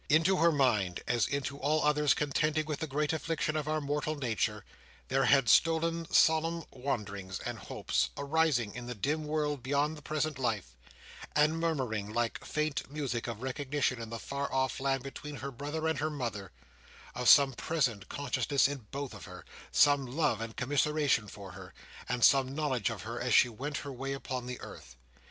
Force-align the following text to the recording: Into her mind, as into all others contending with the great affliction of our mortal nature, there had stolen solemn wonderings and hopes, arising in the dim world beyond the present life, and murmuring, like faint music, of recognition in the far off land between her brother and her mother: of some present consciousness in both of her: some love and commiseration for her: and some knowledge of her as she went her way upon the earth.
Into 0.09 0.37
her 0.37 0.51
mind, 0.51 1.01
as 1.07 1.27
into 1.27 1.59
all 1.59 1.83
others 1.83 2.15
contending 2.15 2.65
with 2.65 2.79
the 2.79 2.87
great 2.87 3.13
affliction 3.13 3.55
of 3.55 3.67
our 3.67 3.79
mortal 3.79 4.15
nature, 4.15 4.65
there 5.09 5.25
had 5.25 5.47
stolen 5.47 6.09
solemn 6.11 6.63
wonderings 6.71 7.39
and 7.41 7.59
hopes, 7.59 8.09
arising 8.17 8.73
in 8.73 8.87
the 8.87 8.95
dim 8.95 9.25
world 9.25 9.61
beyond 9.61 9.95
the 9.95 10.01
present 10.01 10.39
life, 10.39 10.75
and 11.35 11.59
murmuring, 11.59 12.11
like 12.11 12.43
faint 12.43 12.89
music, 12.89 13.27
of 13.27 13.43
recognition 13.43 14.01
in 14.01 14.09
the 14.09 14.17
far 14.17 14.51
off 14.51 14.79
land 14.79 15.03
between 15.03 15.35
her 15.35 15.51
brother 15.51 15.87
and 15.87 15.99
her 15.99 16.09
mother: 16.09 16.51
of 17.13 17.29
some 17.29 17.53
present 17.53 18.09
consciousness 18.09 18.67
in 18.67 18.87
both 18.89 19.13
of 19.13 19.25
her: 19.25 19.45
some 19.71 20.07
love 20.07 20.41
and 20.41 20.57
commiseration 20.57 21.27
for 21.27 21.51
her: 21.51 21.75
and 22.09 22.23
some 22.23 22.55
knowledge 22.55 22.89
of 22.89 23.03
her 23.03 23.19
as 23.21 23.35
she 23.35 23.49
went 23.49 23.77
her 23.85 23.91
way 23.93 24.13
upon 24.13 24.47
the 24.47 24.59
earth. 24.61 24.95